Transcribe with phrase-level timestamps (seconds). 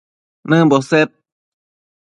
[0.49, 1.09] nëmbo sed